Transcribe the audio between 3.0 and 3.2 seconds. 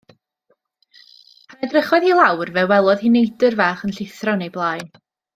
hi